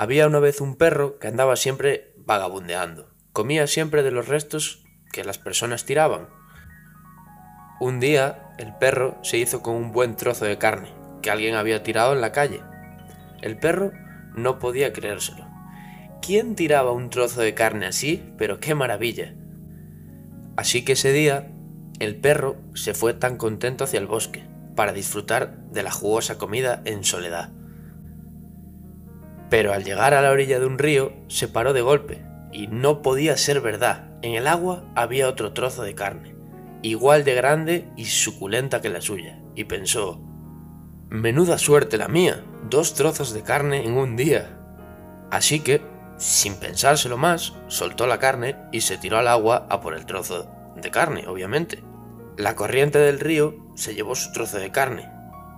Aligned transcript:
Había 0.00 0.26
una 0.26 0.38
vez 0.38 0.62
un 0.62 0.76
perro 0.76 1.18
que 1.18 1.28
andaba 1.28 1.56
siempre 1.56 2.14
vagabundeando. 2.16 3.10
Comía 3.34 3.66
siempre 3.66 4.02
de 4.02 4.10
los 4.10 4.28
restos 4.28 4.82
que 5.12 5.24
las 5.24 5.36
personas 5.36 5.84
tiraban. 5.84 6.30
Un 7.80 8.00
día 8.00 8.50
el 8.56 8.74
perro 8.76 9.18
se 9.22 9.36
hizo 9.36 9.60
con 9.60 9.74
un 9.74 9.92
buen 9.92 10.16
trozo 10.16 10.46
de 10.46 10.56
carne 10.56 10.88
que 11.20 11.30
alguien 11.30 11.54
había 11.54 11.82
tirado 11.82 12.14
en 12.14 12.22
la 12.22 12.32
calle. 12.32 12.62
El 13.42 13.58
perro 13.58 13.92
no 14.34 14.58
podía 14.58 14.94
creérselo. 14.94 15.46
¿Quién 16.22 16.54
tiraba 16.54 16.92
un 16.92 17.10
trozo 17.10 17.42
de 17.42 17.52
carne 17.52 17.84
así? 17.84 18.24
Pero 18.38 18.58
qué 18.58 18.74
maravilla. 18.74 19.34
Así 20.56 20.82
que 20.82 20.92
ese 20.92 21.12
día 21.12 21.52
el 21.98 22.16
perro 22.16 22.56
se 22.72 22.94
fue 22.94 23.12
tan 23.12 23.36
contento 23.36 23.84
hacia 23.84 24.00
el 24.00 24.06
bosque 24.06 24.46
para 24.74 24.94
disfrutar 24.94 25.58
de 25.58 25.82
la 25.82 25.90
jugosa 25.90 26.38
comida 26.38 26.80
en 26.86 27.04
soledad. 27.04 27.50
Pero 29.50 29.72
al 29.72 29.84
llegar 29.84 30.14
a 30.14 30.22
la 30.22 30.30
orilla 30.30 30.60
de 30.60 30.66
un 30.66 30.78
río 30.78 31.12
se 31.28 31.48
paró 31.48 31.72
de 31.72 31.82
golpe 31.82 32.24
y 32.52 32.68
no 32.68 33.02
podía 33.02 33.36
ser 33.36 33.60
verdad. 33.60 34.08
En 34.22 34.34
el 34.34 34.46
agua 34.46 34.84
había 34.94 35.28
otro 35.28 35.52
trozo 35.52 35.82
de 35.82 35.94
carne, 35.94 36.34
igual 36.82 37.24
de 37.24 37.34
grande 37.34 37.88
y 37.96 38.06
suculenta 38.06 38.80
que 38.80 38.88
la 38.88 39.00
suya, 39.00 39.40
y 39.54 39.64
pensó, 39.64 40.20
Menuda 41.08 41.58
suerte 41.58 41.98
la 41.98 42.06
mía, 42.06 42.44
dos 42.68 42.94
trozos 42.94 43.32
de 43.32 43.42
carne 43.42 43.84
en 43.84 43.96
un 43.96 44.14
día. 44.16 44.56
Así 45.30 45.60
que, 45.60 45.82
sin 46.18 46.54
pensárselo 46.54 47.16
más, 47.16 47.54
soltó 47.66 48.06
la 48.06 48.18
carne 48.18 48.56
y 48.70 48.82
se 48.82 48.98
tiró 48.98 49.18
al 49.18 49.26
agua 49.26 49.66
a 49.68 49.80
por 49.80 49.94
el 49.94 50.06
trozo 50.06 50.48
de 50.76 50.90
carne, 50.90 51.26
obviamente. 51.26 51.82
La 52.36 52.54
corriente 52.54 52.98
del 52.98 53.18
río 53.18 53.56
se 53.74 53.94
llevó 53.94 54.14
su 54.14 54.30
trozo 54.32 54.58
de 54.58 54.70
carne, 54.70 55.10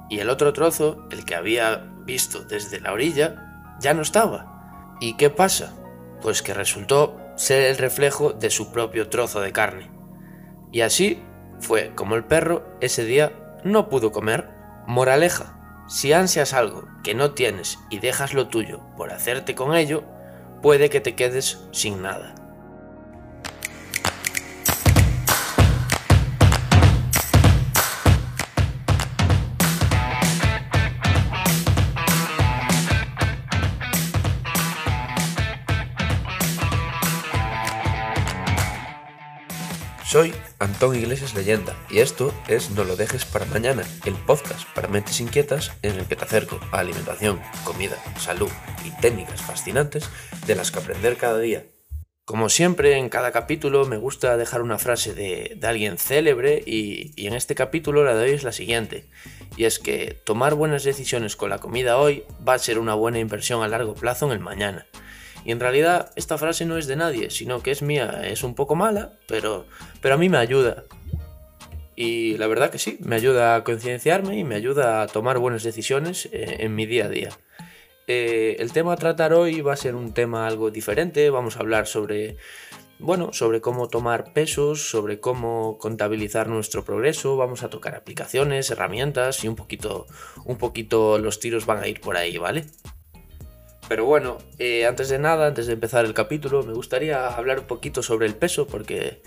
y 0.09 0.20
el 0.20 0.31
otro 0.31 0.53
trozo, 0.55 1.06
el 1.11 1.25
que 1.27 1.34
había 1.34 1.84
visto 2.06 2.45
desde 2.45 2.81
la 2.81 2.93
orilla, 2.93 3.52
ya 3.83 3.93
no 3.93 4.03
estaba. 4.03 4.97
¿Y 5.01 5.15
qué 5.15 5.29
pasa? 5.29 5.75
Pues 6.23 6.41
que 6.41 6.55
resultó 6.55 7.20
ser 7.37 7.65
el 7.65 7.77
reflejo 7.77 8.33
de 8.33 8.51
su 8.51 8.73
propio 8.73 9.09
trozo 9.09 9.41
de 9.41 9.53
carne. 9.53 9.91
Y 10.70 10.81
así 10.81 11.23
fue 11.61 11.93
como 11.95 12.15
el 12.15 12.25
perro 12.25 12.65
ese 12.81 13.05
día 13.05 13.33
no 13.65 13.89
pudo 13.89 14.12
comer 14.12 14.48
Moraleja, 14.87 15.84
si 15.89 16.12
ansias 16.12 16.55
algo 16.55 16.89
que 17.05 17.15
no 17.15 17.33
tienes 17.33 17.79
y 17.91 17.98
dejas 17.98 18.34
lo 18.34 18.48
tuyo 18.48 18.81
por 18.97 19.12
hacerte 19.12 19.55
con 19.55 19.75
ello, 19.75 20.05
puede 20.61 20.91
que 20.91 21.01
te 21.01 21.15
quedes 21.15 21.65
sin 21.71 22.03
nada. 22.03 22.34
Soy 40.05 40.34
Antón 40.58 40.97
Iglesias 40.97 41.34
Leyenda 41.34 41.77
y 41.89 42.00
esto 42.00 42.34
es 42.48 42.70
No 42.70 42.84
lo 42.84 42.97
dejes 42.97 43.25
para 43.25 43.47
mañana, 43.47 43.84
el 44.05 44.14
podcast 44.14 44.69
para 44.75 44.89
mentes 44.89 45.20
inquietas 45.20 45.72
en 45.83 45.98
el 45.98 46.06
que 46.06 46.17
te 46.17 46.25
acerco 46.25 46.61
a 46.70 46.81
alimentación, 46.81 47.41
comida, 47.64 47.97
salud 48.19 48.50
y 48.84 48.91
técnicas 49.00 49.41
fascinantes 49.41 50.11
de 50.47 50.55
las 50.55 50.70
que 50.70 50.81
aprender 50.81 51.17
cada 51.17 51.39
día. 51.39 51.64
Como 52.25 52.48
siempre, 52.48 52.98
en 52.98 53.09
cada 53.09 53.33
capítulo 53.33 53.86
me 53.86 53.97
gusta 53.97 54.36
dejar 54.36 54.62
una 54.62 54.78
frase 54.78 55.14
de, 55.14 55.59
alguien 55.62 55.98
célebre 55.98 56.62
y 56.64 57.27
en 57.27 57.34
este 57.34 57.55
capítulo 57.55 58.05
la 58.05 58.14
de 58.14 58.25
hoy 58.25 58.31
es 58.31 58.44
la 58.44 58.53
siguiente, 58.53 59.09
y 59.56 59.64
es 59.64 59.78
que 59.78 60.20
tomar 60.25 60.55
buenas 60.55 60.84
decisiones 60.84 61.37
con 61.37 61.50
la 61.50 61.59
comida 61.59 61.98
hoy 61.98 62.25
va 62.47 62.55
a 62.55 62.59
ser 62.59 62.78
una 62.78 62.94
buena 62.94 63.19
inversión 63.19 63.62
a 63.62 63.69
largo 63.69 63.94
plazo 63.94 64.27
en 64.27 64.33
el 64.33 64.41
mañana. 64.41 64.87
Y 65.45 65.53
en 65.53 65.61
realidad 65.61 66.11
esta 66.17 66.39
frase 66.39 66.65
no 66.65 66.79
es 66.79 66.87
de 66.87 66.97
nadie, 66.97 67.31
sino 67.31 67.62
que 67.62 67.71
es 67.71 67.83
mía. 67.83 68.23
Es 68.25 68.43
un 68.43 68.55
poco 68.55 68.75
mala, 68.75 69.12
pero, 69.27 69.67
pero 70.01 70.15
a 70.15 70.19
mí 70.19 70.29
me 70.29 70.39
ayuda. 70.39 70.84
Y 71.97 72.37
la 72.39 72.47
verdad 72.47 72.71
que 72.71 72.78
sí, 72.78 72.99
me 73.00 73.16
ayuda 73.16 73.56
a 73.56 73.65
concienciarme 73.65 74.39
y 74.39 74.44
me 74.44 74.55
ayuda 74.55 75.03
a 75.03 75.06
tomar 75.06 75.39
buenas 75.39 75.62
decisiones 75.62 76.28
eh, 76.33 76.56
en 76.61 76.75
mi 76.75 76.87
día 76.87 77.06
a 77.06 77.09
día. 77.09 77.31
Eh, 78.06 78.56
el 78.59 78.72
tema 78.72 78.94
a 78.94 78.97
tratar 78.97 79.33
hoy 79.33 79.61
va 79.61 79.75
a 79.75 79.77
ser 79.77 79.94
un 79.94 80.12
tema 80.12 80.47
algo 80.47 80.71
diferente. 80.71 81.28
Vamos 81.31 81.56
a 81.56 81.61
hablar 81.61 81.87
sobre, 81.87 82.37
bueno, 82.99 83.33
sobre 83.33 83.61
cómo 83.61 83.89
tomar 83.89 84.33
pesos, 84.33 84.91
sobre 84.91 85.21
cómo 85.21 85.78
contabilizar 85.78 86.49
nuestro 86.49 86.84
progreso. 86.84 87.37
Vamos 87.37 87.62
a 87.62 87.71
tocar 87.71 87.95
aplicaciones, 87.95 88.71
herramientas 88.71 89.45
y 89.45 89.49
un 89.49 89.56
poquito, 89.56 90.06
un 90.45 90.56
poquito 90.56 91.19
los 91.19 91.41
tiros 91.41 91.66
van 91.66 91.83
a 91.83 91.89
ir 91.89 92.00
por 92.00 92.16
ahí, 92.16 92.39
¿vale? 92.39 92.65
Pero 93.88 94.04
bueno, 94.04 94.38
eh, 94.59 94.87
antes 94.87 95.09
de 95.09 95.19
nada, 95.19 95.47
antes 95.47 95.66
de 95.66 95.75
empezar 95.75 96.04
el 96.04 96.15
capítulo, 96.15 96.62
me 96.62 96.72
gustaría 96.72 97.26
hablar 97.28 97.60
un 97.60 97.66
poquito 97.66 98.03
sobre 98.03 98.26
el 98.26 98.34
peso, 98.34 98.66
porque 98.66 99.22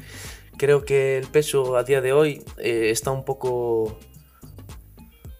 creo 0.57 0.85
que 0.85 1.17
el 1.17 1.27
peso 1.27 1.77
a 1.77 1.83
día 1.83 2.01
de 2.01 2.13
hoy 2.13 2.43
eh, 2.57 2.89
está 2.89 3.11
un 3.11 3.25
poco 3.25 3.99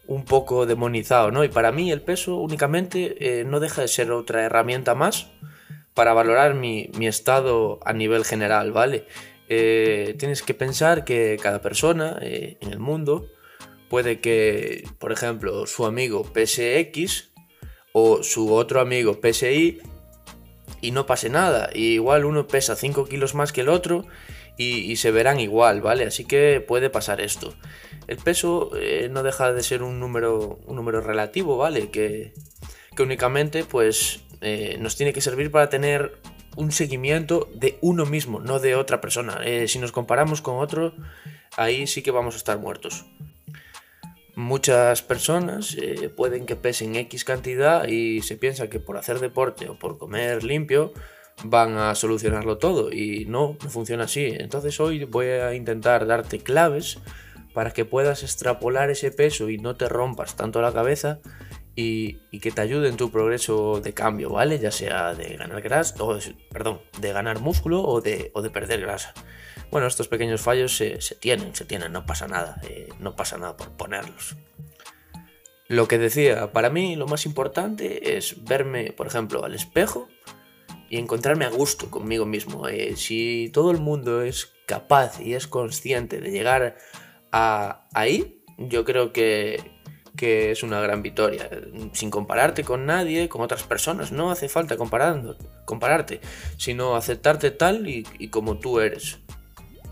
un 0.08 0.24
poco 0.24 0.68
demonizado, 0.68 1.32
¿no? 1.32 1.44
Y 1.44 1.50
para 1.50 1.72
mí 1.72 1.92
el 1.92 2.02
peso 2.02 2.36
únicamente 2.36 3.40
eh, 3.40 3.44
no 3.44 3.60
deja 3.60 3.82
de 3.82 3.88
ser 3.88 4.12
otra 4.12 4.44
herramienta 4.44 4.94
más 4.94 5.32
para 5.96 6.14
valorar 6.14 6.54
mi, 6.54 6.92
mi 6.96 7.08
estado 7.08 7.80
a 7.84 7.94
nivel 7.94 8.26
general, 8.26 8.72
¿vale? 8.72 9.08
tienes 9.48 10.42
que 10.42 10.56
pensar 10.56 11.06
que 11.06 11.38
cada 11.40 11.62
persona 11.62 12.18
en 12.20 12.72
el 12.72 12.80
mundo 12.80 13.30
puede 13.90 14.20
que, 14.20 14.88
por 14.98 15.12
ejemplo, 15.12 15.68
su 15.68 15.86
amigo 15.86 16.24
pese 16.34 16.80
X 16.80 17.32
o 17.98 18.24
su 18.24 18.54
otro 18.54 18.82
amigo 18.82 19.22
PSI 19.22 19.80
y 20.82 20.92
no 20.92 21.06
pase 21.06 21.30
nada. 21.30 21.70
Igual 21.74 22.26
uno 22.26 22.46
pesa 22.46 22.76
5 22.76 23.06
kilos 23.06 23.36
más 23.36 23.54
que 23.54 23.62
el 23.62 23.70
otro 23.70 24.06
y, 24.58 24.98
se 24.98 25.12
verán 25.12 25.40
igual, 25.40 25.80
¿vale? 25.80 26.04
Así 26.04 26.26
que 26.26 26.60
puede 26.60 26.90
pasar 26.90 27.22
esto. 27.22 27.54
El 28.08 28.18
peso 28.18 28.72
eh, 28.76 29.08
no 29.10 29.24
deja 29.24 29.54
de 29.54 29.64
ser 29.64 29.82
un 29.82 30.02
número, 30.02 30.60
un 30.66 30.76
número 30.76 31.00
relativo, 31.00 31.56
¿vale? 31.56 31.90
Que, 31.90 32.34
únicamente 33.00 33.64
pues 33.64 34.20
eh, 34.42 34.78
nos 34.82 34.98
tiene 34.98 35.14
que 35.14 35.22
servir 35.22 35.50
para 35.50 35.70
tener 35.70 36.18
un 36.58 36.74
seguimiento 36.74 37.50
de 37.56 37.78
uno 37.80 38.06
mismo, 38.06 38.42
no 38.42 38.60
de 38.60 38.76
otra 38.76 39.00
persona. 39.00 39.40
Eh, 39.46 39.70
si 39.70 39.80
nos 39.80 39.94
comparamos 39.94 40.42
con 40.42 40.58
otro, 40.58 40.94
ahí 41.56 41.88
sí 41.88 42.02
que 42.02 42.12
vamos 42.12 42.36
a 42.36 42.40
estar 42.40 42.60
muertos. 42.60 43.06
Muchas 44.36 45.02
personas 45.02 45.76
eh, 45.80 46.10
pueden 46.10 46.46
que 46.46 46.56
pesen 46.56 46.96
X 46.96 47.24
cantidad 47.24 47.88
y 47.88 48.22
se 48.22 48.36
piensa 48.36 48.70
que 48.70 48.80
por 48.80 48.98
hacer 48.98 49.20
deporte 49.20 49.70
o 49.70 49.80
por 49.80 49.98
comer 49.98 50.44
limpio 50.44 50.94
van 51.44 51.78
a 51.78 51.96
solucionarlo 51.96 52.58
todo 52.58 52.92
y 52.92 53.26
no, 53.26 53.58
funciona 53.70 54.06
así. 54.06 54.26
Entonces 54.38 54.80
hoy 54.80 55.06
voy 55.06 55.28
a 55.28 55.54
intentar 55.54 56.06
darte 56.06 56.40
claves 56.40 57.00
para 57.54 57.72
que 57.72 57.86
puedas 57.86 58.24
extrapolar 58.24 58.90
ese 58.90 59.12
peso 59.12 59.50
y 59.50 59.58
no 59.58 59.76
te 59.76 59.88
rompas 59.88 60.36
tanto 60.36 60.62
la 60.62 60.74
cabeza 60.74 61.20
y, 61.76 62.20
que 62.40 62.52
te 62.52 62.62
ayude 62.62 62.90
en 62.90 62.98
tu 62.98 63.12
progreso 63.12 63.82
de 63.82 63.94
cambio, 63.94 64.30
¿vale? 64.30 64.60
Ya 64.60 64.72
sea 64.72 65.14
de 65.14 65.36
ganar 65.38 65.62
grasa, 65.62 65.96
o, 66.04 66.18
perdón, 66.52 66.82
de 67.00 67.12
ganar 67.12 67.40
músculo 67.40 67.82
o 67.82 68.02
de, 68.02 68.32
o 68.34 68.42
de 68.42 68.50
perder 68.50 68.82
grasa. 68.82 69.14
Bueno, 69.76 69.90
estos 69.90 70.08
pequeños 70.08 70.40
fallos 70.40 70.78
se, 70.78 70.98
tienen, 71.20 71.54
se 71.54 71.66
tienen, 71.66 71.92
no 71.92 72.06
pasa 72.06 72.30
nada, 72.30 72.62
eh, 72.64 72.88
no 73.02 73.18
pasa 73.18 73.38
nada 73.38 73.58
por 73.58 73.72
ponerlos. 73.72 74.38
Lo 75.68 75.90
que 75.90 75.98
decía, 75.98 76.54
para 76.54 76.70
mí 76.70 76.96
lo 76.96 77.08
más 77.08 77.26
importante 77.26 78.16
es 78.16 78.46
verme, 78.46 78.94
por 78.94 79.06
ejemplo, 79.06 79.44
al 79.44 79.54
espejo 79.54 80.08
y 80.90 80.98
encontrarme 80.98 81.44
a 81.44 81.50
gusto 81.50 81.92
conmigo 81.92 82.26
mismo. 82.26 82.70
Eh, 82.70 82.96
si 82.96 83.50
todo 83.52 83.70
el 83.72 83.80
mundo 83.80 84.22
es 84.22 84.54
capaz 84.66 85.20
y 85.20 85.34
es 85.34 85.46
consciente 85.46 86.22
de 86.22 86.32
llegar 86.32 86.78
ahí, 87.34 88.46
yo 88.58 88.86
creo 88.86 89.12
que, 89.12 89.60
que 90.16 90.52
es 90.52 90.64
una 90.64 90.80
gran 90.80 91.04
victoria. 91.04 91.50
Sin 91.92 92.12
compararte 92.12 92.64
con 92.64 92.86
nadie, 92.86 93.28
con 93.28 93.42
otras 93.42 93.64
personas, 93.64 94.14
no 94.14 94.32
hace 94.32 94.48
falta 94.48 94.78
comparando, 94.78 95.36
compararte, 95.66 96.22
sino 96.56 96.96
aceptarte 96.96 97.52
tal 97.52 97.90
y 97.90 98.30
como 98.30 98.58
tú 98.58 98.80
eres. 98.80 99.20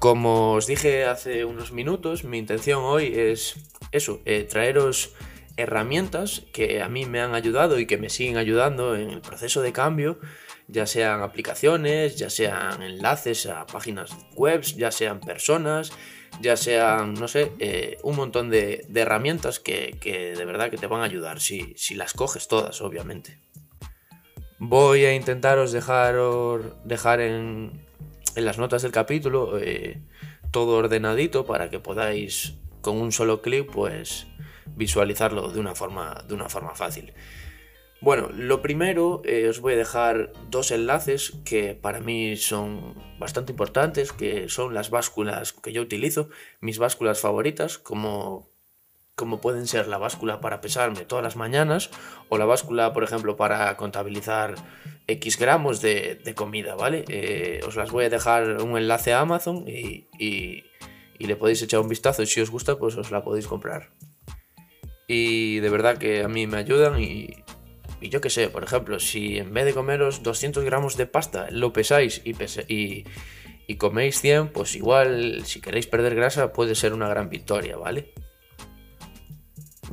Como 0.03 0.51
os 0.51 0.67
dije 0.67 1.05
hace 1.05 1.45
unos 1.45 1.71
minutos, 1.71 2.25
mi 2.25 2.37
intención 2.37 2.83
hoy 2.83 3.13
es 3.15 3.55
eso, 3.93 4.19
eh, 4.25 4.43
traeros 4.43 5.13
herramientas 5.55 6.43
que 6.51 6.81
a 6.81 6.89
mí 6.89 7.05
me 7.05 7.21
han 7.21 7.35
ayudado 7.35 7.79
y 7.79 7.85
que 7.85 7.95
me 7.95 8.09
siguen 8.09 8.35
ayudando 8.35 8.97
en 8.97 9.11
el 9.11 9.21
proceso 9.21 9.61
de 9.61 9.71
cambio, 9.71 10.19
ya 10.67 10.87
sean 10.87 11.21
aplicaciones, 11.21 12.17
ya 12.17 12.29
sean 12.29 12.83
enlaces 12.83 13.45
a 13.45 13.65
páginas 13.65 14.11
web, 14.35 14.59
ya 14.75 14.91
sean 14.91 15.21
personas, 15.21 15.93
ya 16.41 16.57
sean, 16.57 17.13
no 17.13 17.29
sé, 17.29 17.53
eh, 17.59 17.97
un 18.03 18.17
montón 18.17 18.49
de, 18.49 18.85
herramientas 18.93 19.61
que, 19.61 19.97
de 20.03 20.43
verdad 20.43 20.69
que 20.69 20.75
te 20.75 20.87
van 20.87 20.99
a 20.99 21.05
ayudar, 21.05 21.39
si, 21.39 21.75
si 21.77 21.95
las 21.95 22.11
coges 22.11 22.49
todas, 22.49 22.81
obviamente. 22.81 23.37
Voy 24.59 25.05
a 25.05 25.15
intentaros 25.15 25.71
dejar, 25.71 26.17
dejar 26.83 27.21
en, 27.21 27.83
en 28.35 28.45
las 28.45 28.57
notas 28.57 28.81
del 28.81 28.91
capítulo 28.91 29.57
eh, 29.59 30.01
todo 30.51 30.77
ordenadito 30.77 31.45
para 31.45 31.69
que 31.69 31.79
podáis 31.79 32.55
con 32.81 32.97
un 32.97 33.11
solo 33.11 33.41
clic 33.41 33.71
pues 33.71 34.27
visualizarlo 34.75 35.49
de 35.49 35.59
una 35.59 35.75
forma, 35.75 36.23
de 36.27 36.33
una 36.33 36.49
forma 36.49 36.75
fácil. 36.75 37.13
Bueno, 38.01 38.29
lo 38.35 38.61
primero 38.61 39.21
eh, 39.23 39.47
os 39.47 39.61
voy 39.61 39.73
a 39.73 39.77
dejar 39.77 40.33
dos 40.49 40.71
enlaces 40.71 41.33
que 41.45 41.73
para 41.73 42.01
mí 42.01 42.35
son 42.35 42.95
bastante 43.17 43.53
importantes, 43.53 44.11
que 44.11 44.49
son 44.49 44.73
las 44.73 44.89
básculas 44.89 45.53
que 45.53 45.71
yo 45.71 45.81
utilizo, 45.81 46.27
mis 46.59 46.79
básculas 46.79 47.21
favoritas, 47.21 47.77
como, 47.77 48.49
como 49.15 49.41
pueden 49.41 49.67
ser 49.67 49.87
la 49.87 49.97
báscula 49.97 50.41
para 50.41 50.61
pesarme 50.61 51.05
todas 51.05 51.23
las 51.23 51.35
mañanas 51.35 51.89
o 52.29 52.37
la 52.37 52.45
báscula, 52.45 52.93
por 52.93 53.03
ejemplo, 53.03 53.35
para 53.35 53.75
contabilizar 53.77 54.55
X 55.07 55.37
gramos 55.37 55.81
de, 55.81 56.33
comida, 56.35 56.75
¿vale? 56.75 57.05
Eh, 57.07 57.61
os 57.67 57.75
las 57.75 57.91
voy 57.91 58.05
a 58.05 58.09
dejar 58.09 58.61
un 58.61 58.77
enlace 58.77 59.13
a 59.13 59.19
Amazon 59.19 59.65
y, 59.67 60.07
y 60.17 60.63
le 61.19 61.35
podéis 61.35 61.61
echar 61.61 61.79
un 61.79 61.89
vistazo 61.89 62.23
y 62.23 62.27
si 62.27 62.41
os 62.41 62.49
gusta, 62.49 62.77
pues 62.77 62.95
os 62.95 63.11
la 63.11 63.23
podéis 63.23 63.47
comprar. 63.47 63.91
Y 65.07 65.59
de 65.59 65.69
verdad 65.69 65.97
que 65.97 66.23
a 66.23 66.27
mí 66.27 66.47
me 66.47 66.57
ayudan 66.57 66.99
y 66.99 67.43
y 68.03 68.09
yo 68.09 68.19
qué 68.19 68.29
sé, 68.29 68.49
por 68.49 68.65
ejemplo, 68.65 68.99
si 68.99 69.37
en 69.37 69.53
vez 69.53 69.63
de 69.63 69.73
comeros 69.73 70.23
200 70.23 70.65
gramos 70.65 70.97
de 70.97 71.05
pasta 71.05 71.47
lo 71.51 71.71
pesáis 71.71 72.21
y, 72.25 73.05
y, 73.65 73.75
coméis 73.77 74.19
100, 74.19 74.49
pues 74.49 74.75
igual 74.75 75.45
si 75.45 75.61
queréis 75.61 75.87
perder 75.87 76.13
grasa 76.13 76.51
puede 76.51 76.75
ser 76.75 76.91
una 76.91 77.07
gran 77.07 77.29
victoria, 77.29 77.77
¿vale? 77.77 78.13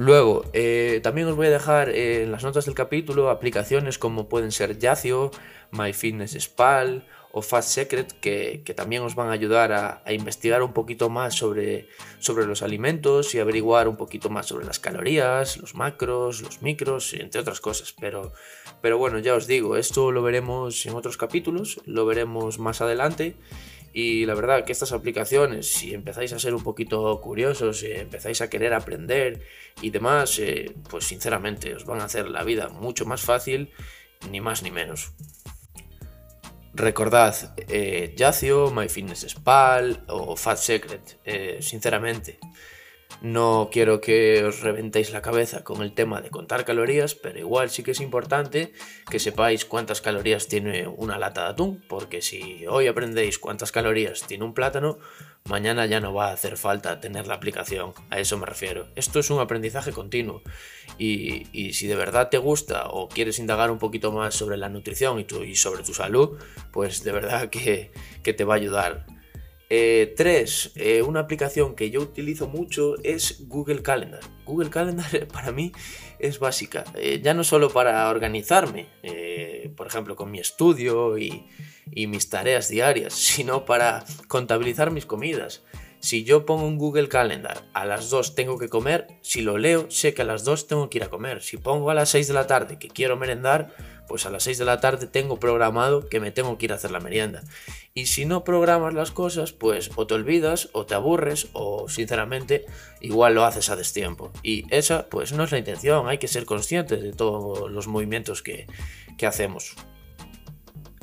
Luego, 0.00 0.46
eh, 0.54 1.00
también 1.02 1.28
os 1.28 1.36
voy 1.36 1.48
a 1.48 1.50
dejar 1.50 1.90
en 1.90 2.32
las 2.32 2.42
notas 2.42 2.64
del 2.64 2.74
capítulo 2.74 3.28
aplicaciones 3.28 3.98
como 3.98 4.30
pueden 4.30 4.50
ser 4.50 4.78
Yacio, 4.78 5.30
MyFitnessPal 5.72 7.06
o 7.32 7.42
Fast 7.42 7.68
Secret 7.68 8.18
que, 8.18 8.62
también 8.74 9.02
os 9.02 9.14
van 9.14 9.28
a 9.28 9.32
ayudar 9.32 9.72
a, 9.72 10.02
investigar 10.10 10.62
un 10.62 10.72
poquito 10.72 11.10
más 11.10 11.34
sobre, 11.34 11.86
sobre 12.18 12.46
los 12.46 12.62
alimentos 12.62 13.34
y 13.34 13.40
averiguar 13.40 13.88
un 13.88 13.96
poquito 13.96 14.30
más 14.30 14.46
sobre 14.46 14.64
las 14.64 14.78
calorías, 14.78 15.58
los 15.58 15.74
macros, 15.74 16.40
los 16.40 16.62
micros, 16.62 17.12
entre 17.12 17.42
otras 17.42 17.60
cosas. 17.60 17.94
Pero, 18.00 18.32
pero 18.80 18.96
bueno, 18.96 19.18
ya 19.18 19.34
os 19.34 19.46
digo, 19.46 19.76
esto 19.76 20.12
lo 20.12 20.22
veremos 20.22 20.86
en 20.86 20.94
otros 20.94 21.18
capítulos, 21.18 21.78
lo 21.84 22.06
veremos 22.06 22.58
más 22.58 22.80
adelante. 22.80 23.36
Y 23.92 24.24
la 24.24 24.34
verdad 24.34 24.64
que 24.64 24.72
estas 24.72 24.92
aplicaciones, 24.92 25.66
si 25.66 25.94
empezáis 25.94 26.32
a 26.32 26.38
ser 26.38 26.54
un 26.54 26.62
poquito 26.62 27.20
curiosos, 27.20 27.80
si 27.80 27.90
empezáis 27.90 28.40
a 28.40 28.48
querer 28.48 28.72
aprender 28.72 29.42
y 29.82 29.90
demás, 29.90 30.38
eh, 30.38 30.74
pues 30.88 31.04
sinceramente 31.04 31.74
os 31.74 31.84
van 31.84 32.00
a 32.00 32.04
hacer 32.04 32.28
la 32.28 32.44
vida 32.44 32.68
mucho 32.68 33.04
más 33.04 33.22
fácil, 33.22 33.72
ni 34.30 34.40
más 34.40 34.62
ni 34.62 34.70
menos. 34.70 35.12
Recordad, 36.72 37.54
eh, 37.56 38.14
Yacio, 38.16 38.70
MyFitnessPal 38.70 40.04
o 40.08 40.36
Fat 40.36 40.58
Secret, 40.58 41.18
eh, 41.24 41.58
sinceramente. 41.60 42.38
No 43.22 43.68
quiero 43.70 44.00
que 44.00 44.44
os 44.44 44.60
reventéis 44.60 45.12
la 45.12 45.20
cabeza 45.20 45.62
con 45.62 45.82
el 45.82 45.92
tema 45.92 46.22
de 46.22 46.30
contar 46.30 46.64
calorías, 46.64 47.14
pero 47.14 47.38
igual 47.38 47.68
sí 47.68 47.82
que 47.82 47.90
es 47.90 48.00
importante 48.00 48.72
que 49.10 49.18
sepáis 49.18 49.64
cuántas 49.66 50.00
calorías 50.00 50.48
tiene 50.48 50.88
una 50.88 51.18
lata 51.18 51.44
de 51.44 51.50
atún, 51.50 51.84
porque 51.86 52.22
si 52.22 52.66
hoy 52.66 52.86
aprendéis 52.86 53.38
cuántas 53.38 53.72
calorías 53.72 54.22
tiene 54.26 54.44
un 54.44 54.54
plátano, 54.54 54.98
mañana 55.44 55.86
ya 55.86 56.00
no 56.00 56.14
va 56.14 56.28
a 56.28 56.32
hacer 56.32 56.56
falta 56.56 57.00
tener 57.00 57.26
la 57.26 57.34
aplicación, 57.34 57.92
a 58.08 58.18
eso 58.18 58.38
me 58.38 58.46
refiero. 58.46 58.88
Esto 58.96 59.18
es 59.18 59.30
un 59.30 59.40
aprendizaje 59.40 59.92
continuo 59.92 60.42
y, 60.98 61.72
si 61.72 61.86
de 61.86 61.96
verdad 61.96 62.28
te 62.28 62.38
gusta 62.38 62.86
o 62.88 63.08
quieres 63.08 63.38
indagar 63.38 63.70
un 63.70 63.78
poquito 63.78 64.12
más 64.12 64.34
sobre 64.34 64.56
la 64.56 64.68
nutrición 64.68 65.20
y, 65.20 65.56
sobre 65.56 65.82
tu 65.82 65.94
salud, 65.94 66.38
pues 66.72 67.04
de 67.04 67.12
verdad 67.12 67.50
que, 67.50 67.90
te 68.22 68.44
va 68.44 68.54
a 68.54 68.56
ayudar. 68.56 69.06
3. 69.70 70.72
Eh, 70.74 70.96
eh, 70.98 71.02
una 71.02 71.20
aplicación 71.20 71.76
que 71.76 71.90
yo 71.90 72.00
utilizo 72.00 72.48
mucho 72.48 72.96
es 73.04 73.46
Google 73.46 73.82
Calendar. 73.82 74.20
Google 74.44 74.68
Calendar 74.68 75.28
para 75.32 75.52
mí 75.52 75.70
es 76.18 76.40
básica, 76.40 76.84
eh, 76.96 77.20
ya 77.22 77.34
no 77.34 77.44
solo 77.44 77.70
para 77.70 78.08
organizarme, 78.10 78.88
por 79.76 79.86
ejemplo, 79.86 80.16
con 80.16 80.30
mi 80.30 80.38
estudio 80.38 81.16
y, 81.16 81.46
y 81.92 82.08
mis 82.08 82.28
tareas 82.28 82.68
diarias, 82.68 83.14
sino 83.14 83.64
para 83.64 84.04
contabilizar 84.26 84.90
mis 84.90 85.06
comidas. 85.06 85.62
Si 86.00 86.24
yo 86.24 86.46
pongo 86.46 86.66
un 86.66 86.78
Google 86.78 87.08
Calendar 87.08 87.62
a 87.74 87.84
las 87.84 88.08
2 88.08 88.34
tengo 88.34 88.58
que 88.58 88.70
comer, 88.70 89.06
si 89.20 89.42
lo 89.42 89.58
leo 89.58 89.90
sé 89.90 90.14
que 90.14 90.22
a 90.22 90.24
las 90.24 90.44
2 90.44 90.66
tengo 90.66 90.88
que 90.88 90.96
ir 90.96 91.04
a 91.04 91.10
comer. 91.10 91.42
Si 91.42 91.58
pongo 91.58 91.90
a 91.90 91.94
las 91.94 92.08
6 92.08 92.26
de 92.28 92.34
la 92.34 92.46
tarde 92.46 92.78
que 92.78 92.88
quiero 92.88 93.18
merendar, 93.18 93.74
pues 94.10 94.26
a 94.26 94.30
las 94.30 94.42
6 94.42 94.58
de 94.58 94.64
la 94.64 94.80
tarde 94.80 95.06
tengo 95.06 95.38
programado 95.38 96.08
que 96.08 96.18
me 96.18 96.32
tengo 96.32 96.58
que 96.58 96.64
ir 96.64 96.72
a 96.72 96.74
hacer 96.74 96.90
la 96.90 96.98
merienda. 96.98 97.44
Y 97.94 98.06
si 98.06 98.24
no 98.24 98.42
programas 98.42 98.92
las 98.92 99.12
cosas, 99.12 99.52
pues 99.52 99.92
o 99.94 100.08
te 100.08 100.14
olvidas 100.14 100.68
o 100.72 100.84
te 100.84 100.96
aburres 100.96 101.46
o 101.52 101.88
sinceramente 101.88 102.66
igual 103.00 103.36
lo 103.36 103.44
haces 103.44 103.70
a 103.70 103.76
destiempo. 103.76 104.32
Y 104.42 104.66
esa 104.74 105.08
pues 105.08 105.32
no 105.32 105.44
es 105.44 105.52
la 105.52 105.58
intención, 105.58 106.08
hay 106.08 106.18
que 106.18 106.26
ser 106.26 106.44
conscientes 106.44 107.00
de 107.00 107.12
todos 107.12 107.70
los 107.70 107.86
movimientos 107.86 108.42
que, 108.42 108.66
que 109.16 109.26
hacemos. 109.28 109.76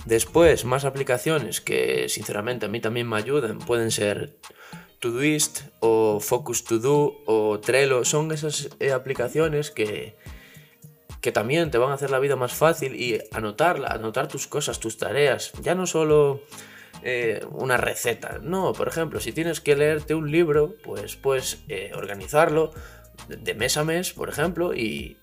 Después, 0.06 0.66
más 0.66 0.84
aplicaciones 0.84 1.62
que 1.62 2.10
sinceramente 2.10 2.66
a 2.66 2.70
mí 2.70 2.82
también 2.82 3.08
me 3.08 3.16
ayudan 3.16 3.60
pueden 3.60 3.90
ser 3.90 4.38
Todoist 5.00 5.62
o 5.80 6.20
Focus 6.20 6.66
To 6.66 6.80
Do 6.80 7.24
o 7.26 7.62
Trello. 7.62 8.04
Son 8.04 8.34
esas 8.34 8.68
eh, 8.82 8.92
aplicaciones 8.92 9.72
que, 9.72 10.18
que 11.22 11.32
también 11.32 11.72
te 11.72 11.78
van 11.78 11.92
a 11.92 11.96
hacer 11.96 12.12
la 12.12 12.20
vida 12.20 12.36
más 12.36 12.54
fácil 12.54 12.96
y 12.96 13.20
anotarla, 13.32 13.90
anotar 13.90 14.28
tus 14.28 14.48
cosas, 14.48 14.80
tus 14.80 14.98
tareas. 14.98 15.52
Ya 15.62 15.76
no 15.76 15.86
solo 15.86 16.42
eh, 17.04 17.46
una 17.52 17.78
receta, 17.78 18.40
no, 18.42 18.74
por 18.74 18.88
ejemplo, 18.88 19.20
si 19.20 19.32
tienes 19.32 19.62
que 19.62 19.76
leerte 19.76 20.16
un 20.16 20.32
libro, 20.32 20.76
pues 20.84 21.16
puedes 21.16 21.64
eh, 21.68 21.92
organizarlo 21.96 22.72
de 23.28 23.54
mes 23.54 23.78
a 23.78 23.84
mes, 23.84 24.14
por 24.14 24.30
ejemplo, 24.30 24.74
y 24.74 25.18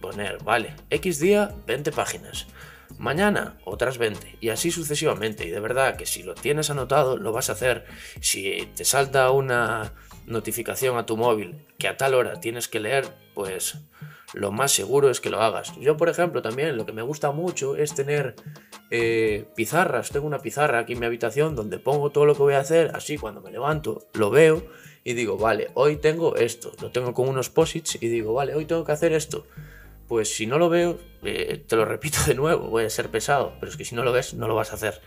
poner, 0.00 0.42
vale, 0.42 0.74
X 0.90 1.20
día, 1.20 1.54
20 1.66 1.92
páginas 1.92 2.46
mañana 2.98 3.58
otras 3.64 3.98
20 3.98 4.38
y 4.40 4.48
así 4.50 4.70
sucesivamente. 4.70 5.46
Y 5.46 5.50
de 5.50 5.60
verdad 5.60 5.96
que 5.96 6.06
si 6.06 6.22
lo 6.22 6.34
tienes 6.34 6.70
anotado 6.70 7.16
lo 7.16 7.32
vas 7.32 7.50
a 7.50 7.52
hacer. 7.52 7.84
Si 8.20 8.68
te 8.74 8.84
salta 8.84 9.30
una 9.30 9.92
notificación 10.26 10.96
a 10.96 11.06
tu 11.06 11.16
móvil 11.16 11.66
que 11.78 11.88
a 11.88 11.96
tal 11.96 12.14
hora 12.14 12.40
tienes 12.40 12.68
que 12.68 12.80
leer, 12.80 13.08
pues 13.34 13.78
lo 14.34 14.52
más 14.52 14.72
seguro 14.72 15.10
es 15.10 15.20
que 15.20 15.30
lo 15.30 15.40
hagas. 15.40 15.74
Yo, 15.80 15.96
por 15.96 16.08
ejemplo, 16.08 16.42
también 16.42 16.76
lo 16.76 16.86
que 16.86 16.92
me 16.92 17.02
gusta 17.02 17.32
mucho 17.32 17.76
es 17.76 17.94
tener 17.94 18.34
eh, 18.90 19.46
pizarras. 19.54 20.10
Tengo 20.10 20.26
una 20.26 20.40
pizarra 20.40 20.80
aquí 20.80 20.94
en 20.94 21.00
mi 21.00 21.06
habitación 21.06 21.54
donde 21.54 21.78
pongo 21.78 22.10
todo 22.10 22.26
lo 22.26 22.34
que 22.34 22.42
voy 22.42 22.54
a 22.54 22.60
hacer. 22.60 22.90
Así 22.94 23.18
cuando 23.18 23.40
me 23.40 23.50
levanto 23.50 24.08
lo 24.14 24.30
veo 24.30 24.66
y 25.04 25.14
digo, 25.14 25.38
vale, 25.38 25.70
hoy 25.74 25.96
tengo 25.96 26.36
esto. 26.36 26.72
Lo 26.80 26.90
tengo 26.90 27.14
con 27.14 27.28
unos 27.28 27.50
posits 27.50 27.98
y 28.00 28.08
digo, 28.08 28.34
vale, 28.34 28.54
hoy 28.54 28.64
tengo 28.64 28.84
que 28.84 28.92
hacer 28.92 29.12
esto 29.12 29.46
pues 30.08 30.34
si 30.34 30.46
no 30.46 30.58
lo 30.58 30.68
veo, 30.68 30.98
eh, 31.22 31.64
te 31.66 31.76
lo 31.76 31.84
repito 31.84 32.18
de 32.26 32.34
nuevo, 32.34 32.68
voy 32.68 32.84
a 32.84 32.90
ser 32.90 33.08
pesado, 33.10 33.54
pero 33.60 33.70
es 33.70 33.76
que 33.76 33.84
si 33.84 33.94
no 33.94 34.04
lo 34.04 34.12
ves, 34.12 34.34
no 34.34 34.48
lo 34.48 34.54
vas 34.54 34.70
a 34.70 34.74
hacer. 34.74 35.00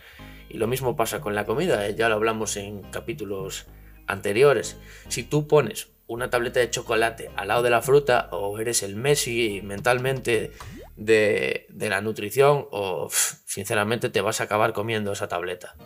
Y 0.48 0.58
lo 0.58 0.66
mismo 0.66 0.96
pasa 0.96 1.20
con 1.20 1.34
la 1.34 1.46
comida, 1.46 1.86
eh, 1.86 1.94
ya 1.94 2.08
lo 2.08 2.16
hablamos 2.16 2.56
en 2.56 2.82
capítulos 2.90 3.66
anteriores. 4.06 4.76
Si 5.08 5.22
tú 5.22 5.46
pones 5.46 5.88
una 6.10 6.28
tableta 6.28 6.58
de 6.58 6.70
chocolate 6.70 7.30
al 7.36 7.48
lado 7.48 7.62
de 7.62 7.70
la 7.70 7.82
fruta, 7.82 8.28
o 8.32 8.58
eres 8.58 8.82
el 8.82 8.96
Messi 8.96 9.60
mentalmente 9.62 10.50
de, 10.96 11.66
de 11.68 11.88
la 11.88 12.00
nutrición, 12.00 12.66
o 12.72 13.08
sinceramente 13.46 14.10
te 14.10 14.20
vas 14.20 14.40
a 14.40 14.44
acabar 14.44 14.72
comiendo 14.72 15.12
esa 15.12 15.28
tableta. 15.28 15.76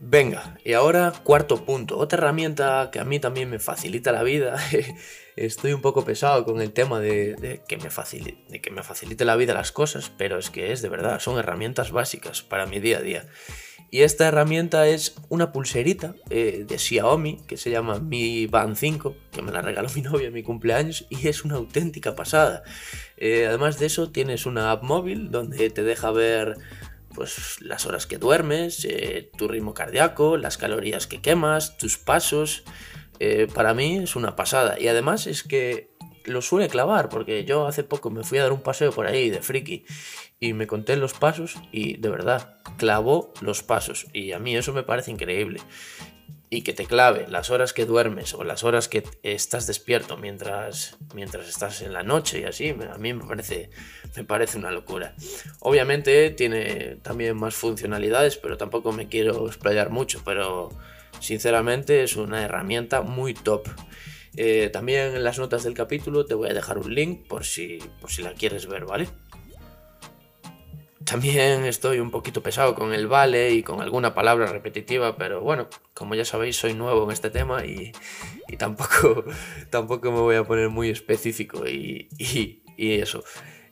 Venga, 0.00 0.58
y 0.64 0.72
ahora 0.72 1.12
cuarto 1.22 1.64
punto, 1.64 1.98
otra 1.98 2.18
herramienta 2.18 2.88
que 2.90 2.98
a 2.98 3.04
mí 3.04 3.20
también 3.20 3.50
me 3.50 3.58
facilita 3.58 4.12
la 4.12 4.22
vida. 4.22 4.56
Estoy 5.40 5.72
un 5.72 5.80
poco 5.80 6.04
pesado 6.04 6.44
con 6.44 6.60
el 6.60 6.70
tema 6.70 7.00
de, 7.00 7.62
que 7.66 7.78
me 7.78 7.88
facilite, 7.88 8.60
que 8.60 8.70
me 8.70 8.82
facilite 8.82 9.24
la 9.24 9.36
vida 9.36 9.54
las 9.54 9.72
cosas, 9.72 10.12
pero 10.18 10.38
es 10.38 10.50
que 10.50 10.70
es 10.70 10.82
de 10.82 10.90
verdad, 10.90 11.18
son 11.18 11.38
herramientas 11.38 11.92
básicas 11.92 12.42
para 12.42 12.66
mi 12.66 12.78
día 12.78 12.98
a 12.98 13.00
día. 13.00 13.26
Y 13.90 14.02
esta 14.02 14.28
herramienta 14.28 14.86
es 14.86 15.16
una 15.30 15.50
pulserita 15.50 16.14
eh, 16.28 16.66
de 16.68 16.78
Xiaomi 16.78 17.38
que 17.46 17.56
se 17.56 17.70
llama 17.70 18.00
Mi 18.00 18.48
Band 18.48 18.76
5, 18.76 19.16
que 19.32 19.40
me 19.40 19.50
la 19.50 19.62
regaló 19.62 19.88
mi 19.94 20.02
novia 20.02 20.28
en 20.28 20.34
mi 20.34 20.42
cumpleaños 20.42 21.06
y 21.08 21.26
es 21.26 21.42
una 21.42 21.54
auténtica 21.54 22.14
pasada. 22.14 22.62
Eh, 23.16 23.46
además 23.48 23.78
de 23.78 23.86
eso, 23.86 24.10
tienes 24.10 24.44
una 24.44 24.70
app 24.70 24.82
móvil 24.82 25.30
donde 25.30 25.70
te 25.70 25.82
deja 25.82 26.10
ver 26.10 26.58
pues 27.14 27.62
las 27.62 27.86
horas 27.86 28.06
que 28.06 28.18
duermes, 28.18 28.84
eh, 28.84 29.30
tu 29.38 29.48
ritmo 29.48 29.72
cardíaco, 29.72 30.36
las 30.36 30.58
calorías 30.58 31.06
que 31.06 31.22
quemas, 31.22 31.78
tus 31.78 31.96
pasos. 31.96 32.62
Eh, 33.20 33.46
para 33.52 33.74
mí 33.74 33.98
es 33.98 34.16
una 34.16 34.34
pasada. 34.34 34.80
Y 34.80 34.88
además 34.88 35.26
es 35.26 35.42
que 35.42 35.90
lo 36.24 36.42
suele 36.42 36.68
clavar, 36.68 37.08
porque 37.08 37.44
yo 37.44 37.66
hace 37.66 37.84
poco 37.84 38.10
me 38.10 38.24
fui 38.24 38.38
a 38.38 38.42
dar 38.42 38.52
un 38.52 38.62
paseo 38.62 38.92
por 38.92 39.06
ahí 39.06 39.30
de 39.30 39.42
friki 39.42 39.84
y 40.38 40.52
me 40.52 40.66
conté 40.66 40.96
los 40.96 41.12
pasos 41.12 41.56
y 41.70 41.98
de 41.98 42.08
verdad 42.08 42.56
clavó 42.78 43.32
los 43.40 43.62
pasos. 43.62 44.06
Y 44.12 44.32
a 44.32 44.38
mí 44.38 44.56
eso 44.56 44.72
me 44.72 44.82
parece 44.82 45.10
increíble 45.10 45.60
y 46.52 46.62
que 46.62 46.72
te 46.72 46.84
clave 46.84 47.26
las 47.28 47.50
horas 47.50 47.72
que 47.72 47.86
duermes 47.86 48.34
o 48.34 48.42
las 48.42 48.64
horas 48.64 48.88
que 48.88 49.04
estás 49.22 49.68
despierto 49.68 50.16
mientras, 50.16 50.96
mientras 51.14 51.48
estás 51.48 51.80
en 51.80 51.92
la 51.92 52.02
noche 52.02 52.40
y 52.40 52.44
así, 52.44 52.70
a 52.70 52.98
mí 52.98 53.14
me 53.14 53.24
parece, 53.24 53.70
me 54.16 54.24
parece 54.24 54.58
una 54.58 54.72
locura. 54.72 55.14
Obviamente 55.60 56.30
tiene 56.30 56.96
también 57.02 57.36
más 57.36 57.54
funcionalidades, 57.54 58.36
pero 58.36 58.56
tampoco 58.56 58.90
me 58.90 59.08
quiero 59.08 59.46
explayar 59.46 59.90
mucho, 59.90 60.22
pero 60.24 60.70
sinceramente 61.20 62.02
es 62.02 62.16
una 62.16 62.42
herramienta 62.42 63.02
muy 63.02 63.34
top. 63.34 63.68
Eh, 64.36 64.70
también 64.72 65.16
en 65.16 65.24
las 65.24 65.38
notas 65.38 65.64
del 65.64 65.74
capítulo 65.74 66.24
te 66.24 66.34
voy 66.34 66.50
a 66.50 66.54
dejar 66.54 66.78
un 66.78 66.94
link 66.94 67.26
por 67.26 67.44
si, 67.44 67.78
por 68.00 68.10
si 68.10 68.22
la 68.22 68.32
quieres 68.34 68.66
ver, 68.66 68.84
¿vale? 68.84 69.08
También 71.04 71.64
estoy 71.64 71.98
un 71.98 72.12
poquito 72.12 72.40
pesado 72.40 72.76
con 72.76 72.94
el 72.94 73.08
vale 73.08 73.50
y 73.50 73.64
con 73.64 73.80
alguna 73.80 74.14
palabra 74.14 74.46
repetitiva, 74.46 75.16
pero 75.16 75.40
bueno, 75.40 75.68
como 75.92 76.14
ya 76.14 76.24
sabéis, 76.24 76.56
soy 76.56 76.74
nuevo 76.74 77.04
en 77.04 77.10
este 77.10 77.30
tema 77.30 77.64
y, 77.64 77.90
tampoco, 78.58 79.24
tampoco 79.70 80.12
me 80.12 80.20
voy 80.20 80.36
a 80.36 80.44
poner 80.44 80.68
muy 80.68 80.88
específico 80.88 81.66
y, 81.66 82.08
eso. 82.76 83.24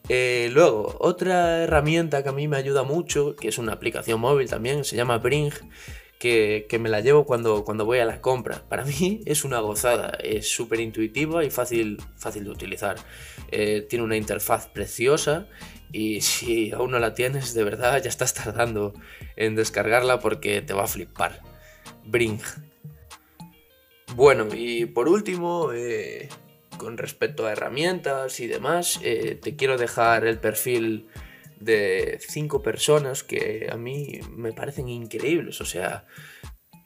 Eh, 0.09 0.51
luego, 0.53 0.97
otra 0.99 1.63
herramienta 1.63 2.25
que 2.25 2.31
a 2.31 2.33
mí 2.33 2.49
me 2.49 2.57
ayuda 2.57 2.83
mucho, 2.83 3.37
que 3.37 3.49
es 3.49 3.59
una 3.59 3.75
aplicación 3.75 4.19
móvil 4.19 4.49
también, 4.49 4.83
se 4.85 4.97
llama 4.97 5.19
Bring, 5.19 5.53
que, 6.19 6.79
me 6.81 6.89
la 6.89 7.01
llevo 7.01 7.25
cuando, 7.25 7.65
cuando 7.65 7.85
voy 7.85 7.99
a 7.99 8.05
la 8.05 8.21
compra. 8.21 8.63
Para 8.69 8.85
mí 8.85 9.21
es 9.27 9.45
una 9.45 9.61
gozada, 9.61 10.19
es 10.23 10.49
súper 10.49 10.81
intuitiva 10.81 11.45
y 11.45 11.51
fácil, 11.51 12.03
fácil 12.17 12.45
de 12.45 12.51
utilizar. 12.51 12.97
Eh, 13.51 13.87
tiene 13.89 14.05
una 14.05 14.17
interfaz 14.17 14.69
preciosa 14.69 15.47
y 15.93 16.21
si 16.21 16.73
aún 16.73 16.91
no 16.91 16.99
la 16.99 17.15
tienes, 17.15 17.55
de 17.55 17.65
verdad 17.65 18.03
ya 18.03 18.09
estás 18.09 18.35
tardando 18.35 18.95
en 19.37 19.55
descargarla 19.55 20.21
porque 20.21 20.63
te 20.63 20.75
va 20.75 20.85
a 20.85 20.89
flipar. 20.89 21.41
Bring. 22.05 22.41
Bueno, 24.15 24.49
y 24.55 24.87
por 24.87 25.07
último, 25.09 25.73
eh, 25.75 26.31
con 26.79 26.97
respecto 26.97 27.47
a 27.47 27.53
herramientas 27.53 28.41
y 28.41 28.47
demás, 28.47 28.99
eh, 29.03 29.39
te 29.41 29.55
quiero 29.55 29.77
dejar 29.77 30.27
el 30.27 30.39
perfil 30.39 31.09
de 31.61 32.19
cinco 32.21 32.63
personas 32.63 33.23
que 33.23 33.69
a 33.71 33.77
mí 33.77 34.21
me 34.31 34.53
parecen 34.53 34.89
increíbles. 34.89 35.61
O 35.61 35.65
sea, 35.65 36.07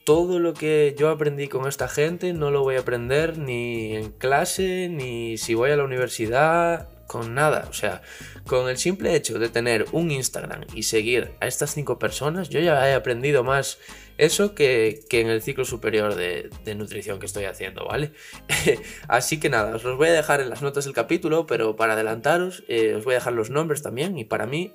todo 0.05 0.38
lo 0.38 0.55
que 0.55 0.95
yo 0.99 1.11
aprendí 1.11 1.49
con 1.49 1.69
esta 1.69 1.88
gente 1.88 2.33
no 2.33 2.50
lo 2.50 2.62
voy 2.62 2.76
a 2.76 2.81
aprender 2.81 3.38
ni 3.38 3.97
en 3.97 4.11
clase, 4.12 4.88
ni 4.88 5.38
si 5.38 5.55
voy 5.55 5.71
a 5.71 5.76
la 5.76 5.85
universidad, 5.85 6.88
con 7.07 7.35
nada. 7.35 7.67
O 7.69 7.73
sea, 7.73 8.02
con 8.47 8.69
el 8.69 8.79
simple 8.79 9.14
hecho 9.14 9.38
de 9.38 9.49
tener 9.49 9.87
un 9.93 10.11
Instagram 10.11 10.62
y 10.75 10.85
seguir 10.85 11.33
a 11.41 11.47
estas 11.47 11.75
cinco 11.75 11.99
personas, 11.99 12.49
yo 12.49 12.59
ya 12.61 12.88
he 12.88 12.95
aprendido 12.95 13.45
más 13.45 13.79
eso 14.19 14.54
que, 14.54 15.04
en 15.11 15.28
el 15.28 15.42
ciclo 15.42 15.64
superior 15.64 16.14
de, 16.14 16.50
nutrición 16.75 17.19
que 17.19 17.26
estoy 17.26 17.45
haciendo, 17.45 17.87
¿vale? 17.87 18.12
Así 19.09 19.40
que 19.40 19.49
nada, 19.49 19.76
os 19.76 19.85
los 19.85 19.97
voy 19.97 20.09
a 20.09 20.12
dejar 20.12 20.40
en 20.40 20.50
las 20.50 20.62
notas 20.62 20.85
del 20.85 20.95
capítulo, 20.95 21.47
pero 21.47 21.76
para 21.76 21.95
adelantaros, 21.95 22.64
eh, 22.69 22.95
os 22.95 23.04
voy 23.04 23.14
a 23.14 23.19
dejar 23.19 23.33
los 23.33 23.50
nombres 23.50 23.83
también. 23.83 24.19
Y 24.19 24.25
para 24.25 24.47
mí, 24.47 24.73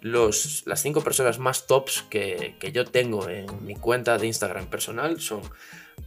los, 0.00 0.62
las 0.66 0.82
cinco 0.82 1.02
personas 1.02 1.38
más 1.38 1.66
tops 1.66 2.02
que, 2.08 2.56
que 2.58 2.72
yo 2.72 2.84
tengo 2.84 3.28
en 3.28 3.46
mi 3.64 3.74
cuenta 3.74 4.18
de 4.18 4.26
Instagram 4.26 4.66
personal 4.66 5.20
son 5.20 5.42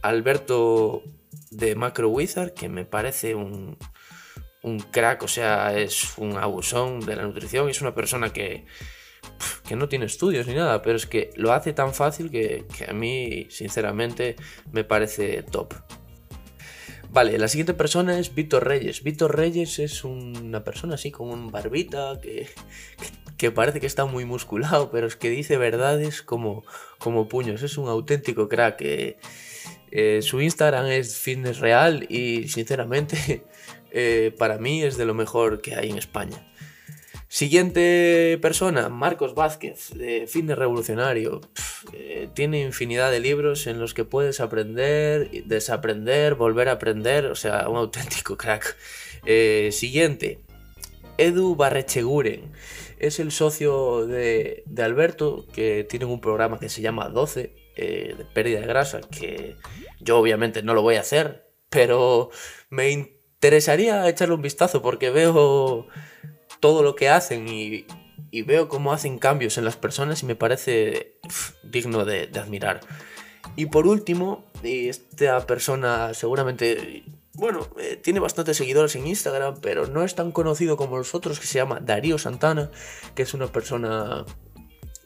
Alberto 0.02 1.02
de 1.50 1.74
Macro 1.74 2.08
Wizard, 2.08 2.54
que 2.54 2.68
me 2.68 2.84
parece 2.84 3.34
un, 3.34 3.76
un 4.62 4.80
crack, 4.80 5.22
o 5.22 5.28
sea, 5.28 5.76
es 5.76 6.18
un 6.18 6.36
abusón 6.36 7.00
de 7.00 7.16
la 7.16 7.22
nutrición, 7.22 7.68
es 7.68 7.80
una 7.80 7.94
persona 7.94 8.32
que, 8.32 8.66
que 9.70 9.76
no 9.76 9.88
tiene 9.88 10.06
estudios 10.06 10.48
ni 10.48 10.54
nada, 10.54 10.82
pero 10.82 10.96
es 10.96 11.06
que 11.06 11.30
lo 11.36 11.52
hace 11.52 11.72
tan 11.72 11.94
fácil 11.94 12.28
que, 12.28 12.66
a 12.88 12.92
mí, 12.92 13.46
sinceramente, 13.50 14.34
me 14.72 14.82
parece 14.82 15.44
top. 15.44 15.74
Vale, 17.12 17.38
la 17.38 17.46
siguiente 17.46 17.74
persona 17.74 18.18
es 18.18 18.34
Víctor 18.34 18.66
Reyes. 18.66 19.04
Víctor 19.04 19.36
Reyes 19.36 19.78
es 19.78 20.02
una 20.02 20.64
persona 20.64 20.94
así 20.94 21.12
con 21.12 21.28
un 21.28 21.52
barbita 21.52 22.20
que, 22.20 23.50
parece 23.52 23.78
que 23.78 23.86
está 23.86 24.06
muy 24.06 24.24
musculado, 24.24 24.90
pero 24.90 25.06
es 25.06 25.14
que 25.14 25.30
dice 25.30 25.56
verdades 25.56 26.22
como, 26.22 26.64
como 26.98 27.28
puños. 27.28 27.62
Es 27.62 27.78
un 27.78 27.88
auténtico 27.88 28.48
crack. 28.48 28.82
Eh, 29.92 30.22
su 30.22 30.40
Instagram 30.40 30.86
es 30.86 31.16
fitness 31.16 31.58
real 31.58 32.06
y 32.08 32.48
sinceramente 32.48 33.44
eh, 33.92 34.34
para 34.36 34.58
mí 34.58 34.82
es 34.82 34.96
de 34.96 35.04
lo 35.04 35.14
mejor 35.14 35.60
que 35.60 35.76
hay 35.76 35.90
en 35.90 35.98
España. 35.98 36.49
Siguiente 37.32 38.40
persona, 38.42 38.88
Marcos 38.88 39.36
Vázquez, 39.36 39.90
de 39.94 40.26
Fitness 40.26 40.58
Revolucionario. 40.58 41.40
Eh, 41.92 42.28
tiene 42.34 42.62
infinidad 42.62 43.12
de 43.12 43.20
libros 43.20 43.68
en 43.68 43.78
los 43.78 43.94
que 43.94 44.04
puedes 44.04 44.40
aprender, 44.40 45.30
desaprender, 45.44 46.34
volver 46.34 46.68
a 46.68 46.72
aprender, 46.72 47.26
o 47.26 47.36
sea, 47.36 47.68
un 47.68 47.76
auténtico 47.76 48.36
crack. 48.36 48.76
Eh, 49.26 49.68
siguiente, 49.70 50.40
Edu 51.18 51.54
Barrecheguren. 51.54 52.50
Es 52.98 53.20
el 53.20 53.30
socio 53.30 54.08
de, 54.08 54.64
de, 54.66 54.82
Alberto, 54.82 55.46
que 55.52 55.84
tiene 55.88 56.06
un 56.06 56.20
programa 56.20 56.58
que 56.58 56.68
se 56.68 56.82
llama 56.82 57.10
12, 57.10 57.54
de 57.76 58.26
pérdida 58.34 58.58
de 58.58 58.66
grasa, 58.66 59.02
que 59.02 59.54
yo 60.00 60.18
obviamente 60.18 60.64
no 60.64 60.74
lo 60.74 60.82
voy 60.82 60.96
a 60.96 61.00
hacer, 61.00 61.48
pero 61.68 62.30
me 62.70 62.90
interesaría 62.90 64.08
echarle 64.08 64.34
un 64.34 64.42
vistazo 64.42 64.82
porque 64.82 65.10
veo 65.10 65.86
todo 66.60 66.82
lo 66.82 66.94
que 66.94 67.08
hacen 67.08 67.48
y, 67.48 67.86
veo 68.44 68.68
cómo 68.68 68.92
hacen 68.92 69.18
cambios 69.18 69.58
en 69.58 69.64
las 69.64 69.76
personas 69.76 70.22
y 70.22 70.26
me 70.26 70.36
parece 70.36 71.18
digno 71.64 72.04
de, 72.04 72.30
admirar. 72.34 72.80
Y 73.56 73.66
por 73.66 73.86
último, 73.86 74.44
esta 74.62 75.46
persona 75.46 76.14
seguramente, 76.14 77.04
bueno, 77.34 77.66
eh, 77.78 77.96
tiene 77.96 78.20
bastantes 78.20 78.56
seguidores 78.56 78.94
en 78.94 79.06
Instagram, 79.06 79.56
pero 79.60 79.86
no 79.86 80.04
es 80.04 80.14
tan 80.14 80.30
conocido 80.30 80.76
como 80.76 80.98
los 80.98 81.14
otros, 81.14 81.40
que 81.40 81.46
se 81.46 81.58
llama 81.58 81.80
Darío 81.80 82.18
Santana, 82.18 82.70
que 83.14 83.22
es 83.22 83.34
una 83.34 83.48
persona 83.48 84.24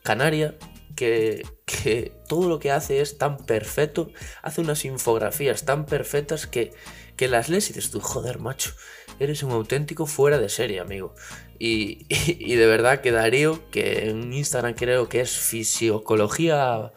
canaria 0.02 0.56
que, 0.94 2.12
todo 2.28 2.48
lo 2.48 2.58
que 2.58 2.70
hace 2.70 3.00
es 3.00 3.18
tan 3.18 3.38
perfecto, 3.38 4.10
hace 4.42 4.60
unas 4.60 4.84
infografías 4.84 5.64
tan 5.64 5.86
perfectas 5.86 6.46
que, 6.46 6.72
que 7.16 7.28
las 7.28 7.48
lees 7.48 7.70
y 7.70 7.72
dices 7.72 8.00
joder, 8.00 8.38
macho, 8.38 8.72
eres 9.18 9.42
un 9.42 9.52
auténtico 9.52 10.06
fuera 10.06 10.38
de 10.38 10.48
serie, 10.48 10.80
amigo. 10.80 11.14
Y, 11.58 12.04
de 12.08 12.66
verdad 12.66 13.00
que 13.00 13.12
Darío, 13.12 13.60
que 13.70 14.08
en 14.10 14.32
Instagram 14.32 14.74
creo 14.74 15.08
que 15.08 15.20
es 15.20 15.36
fisiocología 15.36 16.92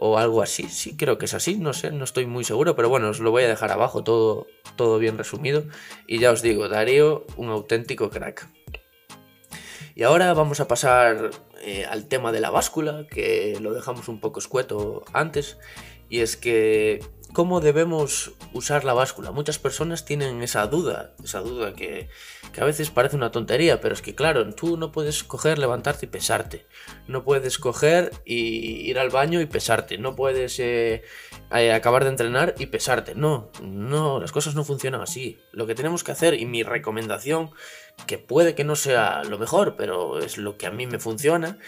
o 0.00 0.18
algo 0.18 0.42
así, 0.42 0.68
sí, 0.68 0.96
creo 0.96 1.18
que 1.18 1.24
es 1.24 1.34
así, 1.34 1.56
no 1.56 1.72
sé, 1.72 1.90
no 1.90 2.04
estoy 2.04 2.26
muy 2.26 2.44
seguro, 2.44 2.76
pero 2.76 2.88
bueno, 2.88 3.08
os 3.08 3.18
lo 3.18 3.32
voy 3.32 3.42
a 3.42 3.48
dejar 3.48 3.72
abajo 3.72 4.04
todo, 4.04 4.46
todo 4.76 4.98
bien 4.98 5.18
resumido. 5.18 5.64
Y 6.06 6.18
ya 6.18 6.30
os 6.30 6.42
digo, 6.42 6.68
Darío, 6.68 7.26
un 7.36 7.48
auténtico 7.48 8.10
crack. 8.10 8.48
Y 9.94 10.04
ahora 10.04 10.32
vamos 10.34 10.60
a 10.60 10.68
pasar 10.68 11.30
eh, 11.62 11.84
al 11.84 12.06
tema 12.06 12.30
de 12.30 12.40
la 12.40 12.50
báscula, 12.50 13.06
que 13.10 13.58
lo 13.60 13.74
dejamos 13.74 14.06
un 14.08 14.20
poco 14.20 14.38
escueto 14.38 15.04
antes, 15.12 15.58
y 16.08 16.20
es 16.20 16.36
que 16.36 17.00
cómo 17.32 17.60
debemos 17.60 18.32
usar 18.52 18.84
la 18.84 18.94
báscula. 18.94 19.30
Muchas 19.30 19.58
personas 19.58 20.04
tienen 20.04 20.42
esa 20.42 20.66
duda, 20.66 21.14
esa 21.22 21.40
duda 21.40 21.74
que, 21.74 22.08
a 22.58 22.64
veces 22.64 22.90
parece 22.90 23.16
una 23.16 23.30
tontería, 23.30 23.80
pero 23.80 23.94
es 23.94 24.02
que 24.02 24.14
claro, 24.14 24.54
tú 24.54 24.76
no 24.76 24.90
puedes 24.90 25.22
coger, 25.22 25.58
levantarte 25.58 26.06
y 26.06 26.08
pesarte. 26.08 26.66
No 27.06 27.22
puedes 27.24 27.58
coger 27.58 28.10
y 28.24 28.88
ir 28.90 28.98
al 28.98 29.10
baño 29.10 29.40
y 29.40 29.46
pesarte. 29.46 29.98
No 29.98 30.16
puedes 30.16 30.58
eh, 30.58 31.02
eh, 31.54 31.72
acabar 31.72 32.04
de 32.04 32.10
entrenar 32.10 32.54
y 32.58 32.66
pesarte. 32.66 33.14
No, 33.14 33.50
no, 33.62 34.20
las 34.20 34.32
cosas 34.32 34.54
no 34.54 34.64
funcionan 34.64 35.02
así. 35.02 35.38
Lo 35.52 35.66
que 35.66 35.74
tenemos 35.74 36.02
que 36.02 36.12
hacer 36.12 36.34
y 36.34 36.46
mi 36.46 36.62
recomendación 36.62 37.50
que 38.06 38.18
puede 38.18 38.54
que 38.54 38.64
no 38.64 38.76
sea 38.76 39.22
lo 39.24 39.38
mejor, 39.38 39.76
pero 39.76 40.18
es 40.18 40.38
lo 40.38 40.56
que 40.56 40.66
a 40.66 40.70
mí 40.70 40.86
me 40.86 40.98
funciona. 40.98 41.58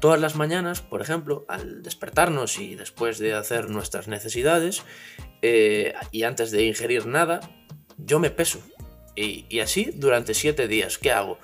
Todas 0.00 0.20
las 0.20 0.36
mañanas, 0.36 0.80
por 0.80 1.02
ejemplo, 1.02 1.44
al 1.48 1.82
despertarnos 1.82 2.58
y 2.58 2.74
después 2.74 3.18
de 3.18 3.34
hacer 3.34 3.70
nuestras 3.70 4.08
necesidades 4.08 4.82
eh, 5.42 5.94
y 6.12 6.22
antes 6.22 6.50
de 6.50 6.64
ingerir 6.64 7.06
nada, 7.06 7.40
yo 7.96 8.18
me 8.18 8.30
peso. 8.30 8.60
Y, 9.16 9.58
así 9.58 9.90
durante 9.94 10.34
siete 10.34 10.68
días. 10.68 10.98
¿Qué 10.98 11.10
hago? 11.10 11.38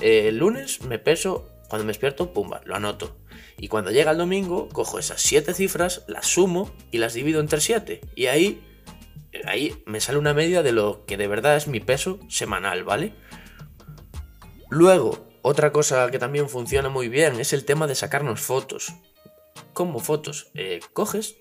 Eh, 0.00 0.28
el 0.28 0.38
lunes 0.38 0.82
me 0.82 0.98
peso, 0.98 1.48
cuando 1.68 1.84
me 1.84 1.90
despierto, 1.90 2.32
pumba, 2.32 2.60
lo 2.64 2.74
anoto. 2.74 3.16
Y 3.56 3.68
cuando 3.68 3.92
llega 3.92 4.10
el 4.10 4.18
domingo, 4.18 4.68
cojo 4.68 4.98
esas 4.98 5.22
siete 5.22 5.54
cifras, 5.54 6.02
las 6.08 6.26
sumo 6.26 6.74
y 6.90 6.98
las 6.98 7.14
divido 7.14 7.40
entre 7.40 7.60
siete. 7.60 8.00
Y 8.16 8.26
ahí, 8.26 8.60
ahí 9.44 9.80
me 9.86 10.00
sale 10.00 10.18
una 10.18 10.34
media 10.34 10.64
de 10.64 10.72
lo 10.72 11.04
que 11.06 11.16
de 11.16 11.28
verdad 11.28 11.56
es 11.56 11.68
mi 11.68 11.78
peso 11.78 12.18
semanal, 12.28 12.82
¿vale? 12.82 13.12
Luego, 14.70 15.26
otra 15.42 15.72
cosa 15.72 16.08
que 16.12 16.20
también 16.20 16.48
funciona 16.48 16.88
muy 16.88 17.08
bien 17.08 17.40
es 17.40 17.52
el 17.52 17.64
tema 17.64 17.88
de 17.88 17.96
sacarnos 17.96 18.40
fotos. 18.40 18.94
¿Cómo 19.72 19.98
fotos? 19.98 20.52
Eh, 20.54 20.78
coges 20.92 21.36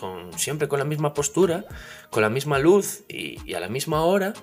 con, 0.00 0.36
siempre 0.36 0.66
con 0.66 0.80
la 0.80 0.84
misma 0.84 1.14
postura, 1.14 1.64
con 2.10 2.22
la 2.22 2.28
misma 2.28 2.58
luz 2.58 3.04
y, 3.08 3.54
a 3.54 3.60
la 3.60 3.68
misma 3.68 4.04
hora. 4.04 4.34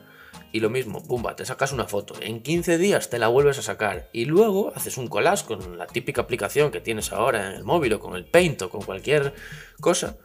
Y 0.54 0.62
lo 0.62 0.70
mismo, 0.70 1.06
pumba, 1.06 1.36
te 1.36 1.46
sacas 1.46 1.74
una 1.74 1.86
foto. 1.86 2.16
En 2.22 2.42
15 2.42 2.78
días 2.78 3.10
te 3.10 3.20
la 3.20 3.28
vuelves 3.28 3.60
a 3.60 3.62
sacar. 3.62 4.10
Y 4.14 4.24
luego 4.24 4.72
haces 4.74 4.98
un 4.98 5.08
collage 5.08 5.46
con 5.46 5.78
la 5.78 5.86
típica 5.86 6.22
aplicación 6.22 6.72
que 6.72 6.80
tienes 6.80 7.12
ahora 7.12 7.50
en 7.50 7.58
el 7.58 7.64
móvil 7.66 7.94
o 7.94 8.00
con 8.00 8.16
el 8.16 8.26
Paint 8.26 8.62
o 8.62 8.70
con 8.70 8.82
cualquier 8.82 9.34
cosa. 9.82 10.18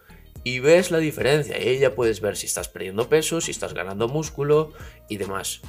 Y 0.45 0.61
ves 0.61 0.93
la 0.93 0.99
diferencia. 0.99 1.59
Y 1.59 1.69
ahí 1.69 1.79
ya 1.79 1.95
puedes 1.97 2.21
ver 2.21 2.37
si 2.37 2.47
estás 2.47 2.69
perdiendo 2.69 3.09
peso, 3.09 3.41
si 3.41 3.51
estás 3.51 3.75
ganando 3.75 4.07
músculo 4.07 4.73
y 5.09 5.17
demás. 5.17 5.63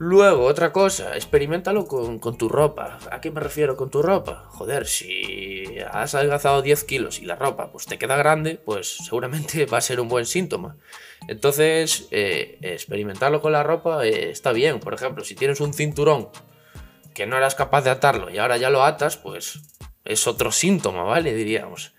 Luego, 0.00 0.44
otra 0.44 0.72
cosa, 0.72 1.16
experimentalo 1.16 1.86
con, 1.86 2.20
tu 2.38 2.48
ropa. 2.48 3.00
¿A 3.10 3.20
qué 3.20 3.32
me 3.32 3.40
refiero 3.40 3.76
con 3.76 3.90
tu 3.90 4.00
ropa? 4.00 4.44
Joder, 4.50 4.86
si 4.86 5.64
has 5.90 6.14
adelgazado 6.14 6.62
10 6.62 6.84
kilos 6.84 7.18
y 7.18 7.24
la 7.24 7.34
ropa 7.34 7.72
pues 7.72 7.86
te 7.86 7.98
queda 7.98 8.16
grande, 8.16 8.60
pues 8.64 8.98
seguramente 9.04 9.66
va 9.72 9.78
a 9.78 9.80
ser 9.80 9.98
un 9.98 10.08
buen 10.08 10.24
síntoma. 10.24 10.76
Entonces, 11.26 12.06
eh, 12.12 12.58
experimentarlo 12.62 13.40
con 13.40 13.50
la 13.50 13.64
ropa 13.64 14.06
eh, 14.06 14.30
está 14.30 14.52
bien. 14.52 14.78
Por 14.78 14.94
ejemplo, 14.94 15.24
si 15.24 15.34
tienes 15.34 15.60
un 15.60 15.74
cinturón 15.74 16.28
que 17.12 17.26
no 17.26 17.36
eras 17.36 17.56
capaz 17.56 17.82
de 17.82 17.90
atarlo 17.90 18.30
y 18.30 18.38
ahora 18.38 18.56
ya 18.56 18.70
lo 18.70 18.84
atas, 18.84 19.16
pues 19.16 19.60
es 20.04 20.28
otro 20.28 20.52
síntoma, 20.52 21.02
¿vale? 21.02 21.34
Diríamos. 21.34 21.92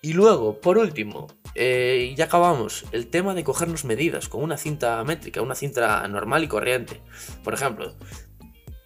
Y 0.00 0.12
luego, 0.12 0.60
por 0.60 0.78
último, 0.78 1.26
eh, 1.54 2.14
ya 2.16 2.26
acabamos, 2.26 2.84
el 2.92 3.08
tema 3.08 3.34
de 3.34 3.42
cogernos 3.42 3.84
medidas 3.84 4.28
con 4.28 4.42
una 4.42 4.56
cinta 4.56 5.02
métrica, 5.04 5.42
una 5.42 5.56
cinta 5.56 6.06
normal 6.06 6.44
y 6.44 6.48
corriente. 6.48 7.02
Por 7.42 7.54
ejemplo, 7.54 7.96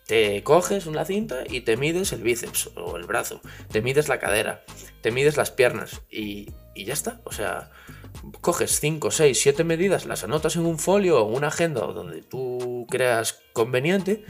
te 0.06 0.42
coges 0.42 0.86
una 0.86 1.04
cinta 1.04 1.44
y 1.48 1.60
te 1.60 1.76
mides 1.76 2.12
el 2.12 2.22
bíceps 2.22 2.70
o 2.76 2.96
el 2.96 3.04
brazo, 3.04 3.40
te 3.70 3.82
mides 3.82 4.08
la 4.08 4.18
cadera, 4.18 4.64
te 5.02 5.10
mides 5.10 5.36
las 5.36 5.50
piernas 5.50 6.00
y, 6.10 6.50
y 6.74 6.86
ya 6.86 6.94
está. 6.94 7.20
O 7.24 7.32
sea, 7.32 7.70
coges 8.40 8.80
5, 8.80 9.10
6, 9.10 9.38
7 9.38 9.64
medidas, 9.64 10.06
las 10.06 10.24
anotas 10.24 10.56
en 10.56 10.66
un 10.66 10.78
folio 10.78 11.22
o 11.22 11.28
en 11.28 11.36
una 11.36 11.48
agenda 11.48 11.84
o 11.84 11.92
donde 11.92 12.22
tú 12.22 12.86
creas 12.90 13.40
conveniente 13.52 14.24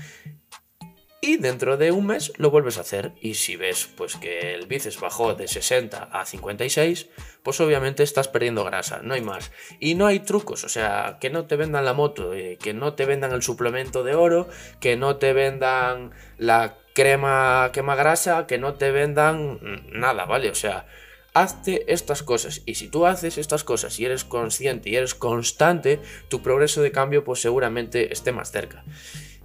y 1.24 1.36
dentro 1.36 1.76
de 1.76 1.92
un 1.92 2.08
mes 2.08 2.32
lo 2.36 2.50
vuelves 2.50 2.76
a 2.78 2.80
hacer. 2.80 3.12
Y 3.20 3.34
si 3.34 3.54
ves 3.54 3.88
pues 3.96 4.16
que 4.16 4.54
el 4.54 4.66
bíceps 4.66 5.00
bajó 5.00 5.34
de 5.34 5.46
60 5.46 6.08
a 6.12 6.26
56, 6.26 7.08
pues 7.44 7.60
obviamente 7.60 8.02
estás 8.02 8.26
perdiendo 8.26 8.64
grasa, 8.64 9.00
no 9.04 9.14
hay 9.14 9.20
más. 9.20 9.52
Y 9.78 9.94
no 9.94 10.06
hay 10.06 10.18
trucos, 10.18 10.64
o 10.64 10.68
sea, 10.68 11.18
que 11.20 11.30
no 11.30 11.46
te 11.46 11.54
vendan 11.54 11.84
la 11.84 11.94
moto, 11.94 12.34
eh, 12.34 12.58
que 12.60 12.74
no 12.74 12.94
te 12.94 13.06
vendan 13.06 13.30
el 13.30 13.42
suplemento 13.42 14.02
de 14.02 14.16
oro, 14.16 14.48
que 14.80 14.96
no 14.96 15.16
te 15.16 15.32
vendan 15.32 16.10
la 16.38 16.76
crema 16.92 17.70
quema 17.72 17.94
grasa, 17.94 18.48
que 18.48 18.58
no 18.58 18.74
te 18.74 18.90
vendan 18.90 19.60
nada, 19.92 20.24
¿vale? 20.24 20.50
O 20.50 20.56
sea, 20.56 20.86
hazte 21.34 21.92
estas 21.92 22.24
cosas 22.24 22.62
y 22.66 22.74
si 22.74 22.88
tú 22.88 23.06
haces 23.06 23.38
estas 23.38 23.62
cosas 23.62 23.98
y 24.00 24.04
eres 24.04 24.24
consciente 24.24 24.90
y 24.90 24.96
eres 24.96 25.14
constante, 25.14 26.00
tu 26.28 26.42
progreso 26.42 26.82
de 26.82 26.90
cambio 26.90 27.22
pues 27.22 27.40
seguramente 27.40 28.12
esté 28.12 28.32
más 28.32 28.50
cerca. 28.50 28.84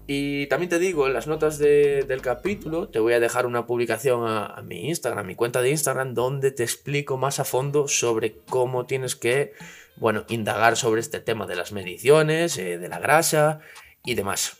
Y 0.10 0.48
también 0.48 0.70
te 0.70 0.80
digo, 0.80 1.06
en 1.06 1.14
las 1.14 1.28
notas 1.28 1.58
del 1.60 2.22
capítulo 2.22 2.88
te 2.88 3.00
voy 3.00 3.12
a 3.12 3.20
dejar 3.20 3.46
una 3.46 3.68
publicación 3.68 4.24
a, 4.26 4.62
mi 4.64 4.88
Instagram, 4.88 5.26
a 5.26 5.28
mi 5.28 5.36
cuenta 5.36 5.62
de 5.62 5.70
Instagram, 5.70 6.14
donde 6.14 6.52
te 6.52 6.64
explico 6.64 7.18
más 7.18 7.42
a 7.42 7.44
fondo 7.44 7.90
sobre 7.90 8.38
cómo 8.50 8.86
tienes 8.86 9.18
que, 9.18 9.52
bueno, 9.98 10.24
indagar 10.30 10.78
sobre 10.78 11.02
este 11.02 11.20
tema 11.20 11.46
de 11.46 11.58
las 11.58 11.74
mediciones, 11.74 12.58
eh, 12.58 12.78
de 12.78 12.88
la 12.88 13.00
grasa 13.00 13.60
y 14.06 14.16
demás. 14.16 14.60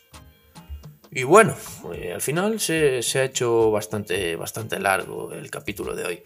Y 1.10 1.22
bueno, 1.22 1.56
eh, 1.94 2.12
al 2.12 2.20
final 2.20 2.60
se, 2.60 3.02
se, 3.02 3.20
ha 3.20 3.24
hecho 3.24 3.70
bastante, 3.70 4.36
bastante 4.36 4.78
largo 4.78 5.32
el 5.32 5.50
capítulo 5.50 5.96
de 5.96 6.04
hoy. 6.04 6.22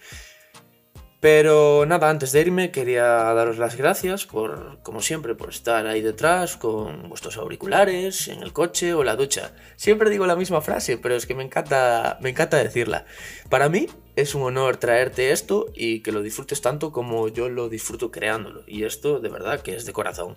Pero 1.22 1.86
nada, 1.86 2.10
antes 2.10 2.32
de 2.32 2.40
irme 2.40 2.72
quería 2.72 3.04
daros 3.04 3.56
las 3.56 3.76
gracias 3.76 4.26
por, 4.26 4.80
como 4.82 5.00
siempre, 5.00 5.36
por 5.36 5.50
estar 5.50 5.86
ahí 5.86 6.00
detrás 6.00 6.56
con 6.56 7.08
vuestros 7.08 7.36
auriculares, 7.36 8.26
en 8.26 8.42
el 8.42 8.52
coche 8.52 8.92
o 8.92 9.04
la 9.04 9.14
ducha. 9.14 9.52
Siempre 9.76 10.10
digo 10.10 10.26
la 10.26 10.34
misma 10.34 10.62
frase, 10.62 10.98
pero 10.98 11.14
es 11.14 11.26
que 11.26 11.36
me 11.36 11.44
encanta, 11.44 12.18
me 12.20 12.30
encanta 12.30 12.56
decirla. 12.56 13.06
Para 13.48 13.68
mí 13.68 13.86
es 14.16 14.34
un 14.34 14.42
honor 14.42 14.78
traerte 14.78 15.30
esto 15.30 15.66
y 15.76 16.00
que 16.00 16.10
lo 16.10 16.22
disfrutes 16.22 16.60
tanto 16.60 16.90
como 16.90 17.28
yo 17.28 17.48
lo 17.48 17.68
disfruto 17.68 18.10
creándolo. 18.10 18.64
Y 18.66 18.82
esto 18.82 19.20
de 19.20 19.28
verdad 19.28 19.60
que 19.60 19.76
es 19.76 19.86
de 19.86 19.92
corazón. 19.92 20.36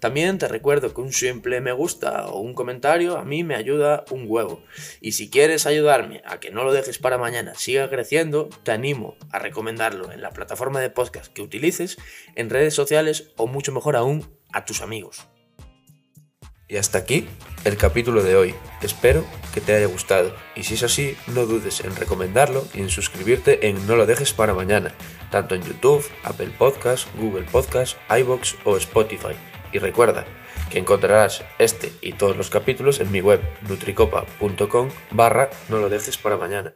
También 0.00 0.38
te 0.38 0.48
recuerdo 0.48 0.94
que 0.94 1.00
un 1.02 1.12
simple 1.12 1.60
me 1.60 1.72
gusta 1.72 2.26
o 2.26 2.40
un 2.40 2.54
comentario 2.54 3.18
a 3.18 3.24
mí 3.24 3.44
me 3.44 3.54
ayuda 3.54 4.04
un 4.10 4.24
huevo. 4.26 4.64
Y 5.02 5.12
si 5.12 5.28
quieres 5.28 5.66
ayudarme 5.66 6.22
a 6.24 6.40
que 6.40 6.50
no 6.50 6.64
lo 6.64 6.72
dejes 6.72 6.98
para 6.98 7.18
mañana, 7.18 7.54
siga 7.54 7.90
creciendo, 7.90 8.48
te 8.62 8.72
animo 8.72 9.16
a 9.30 9.38
recomendarlo 9.38 10.10
en 10.10 10.22
la 10.22 10.30
plataforma 10.30 10.80
de 10.80 10.88
podcast 10.88 11.30
que 11.32 11.42
utilices, 11.42 11.98
en 12.34 12.48
redes 12.48 12.74
sociales 12.74 13.32
o 13.36 13.46
mucho 13.46 13.72
mejor 13.72 13.94
aún 13.94 14.26
a 14.52 14.64
tus 14.64 14.80
amigos. 14.80 15.28
Y 16.66 16.76
hasta 16.76 16.98
aquí 16.98 17.26
el 17.64 17.76
capítulo 17.76 18.22
de 18.22 18.36
hoy. 18.36 18.54
Espero 18.80 19.26
que 19.52 19.60
te 19.60 19.74
haya 19.74 19.86
gustado 19.86 20.34
y 20.54 20.62
si 20.62 20.74
es 20.74 20.82
así, 20.84 21.16
no 21.26 21.44
dudes 21.44 21.80
en 21.80 21.94
recomendarlo 21.94 22.64
y 22.72 22.80
en 22.80 22.88
suscribirte 22.88 23.68
en 23.68 23.86
No 23.86 23.96
lo 23.96 24.06
dejes 24.06 24.32
para 24.32 24.54
mañana, 24.54 24.94
tanto 25.30 25.56
en 25.56 25.62
YouTube, 25.62 26.08
Apple 26.22 26.52
Podcast, 26.56 27.08
Google 27.16 27.46
Podcast, 27.50 27.98
iBox 28.08 28.56
o 28.64 28.76
Spotify. 28.76 29.34
Y 29.72 29.78
recuerda 29.78 30.24
que 30.70 30.78
encontrarás 30.78 31.44
este 31.58 31.92
y 32.00 32.12
todos 32.12 32.36
los 32.36 32.50
capítulos 32.50 33.00
en 33.00 33.10
mi 33.10 33.20
web 33.20 33.40
nutricopa.com 33.68 34.88
barra 35.10 35.50
no 35.68 35.78
lo 35.78 35.88
dejes 35.88 36.16
para 36.18 36.36
mañana. 36.36 36.74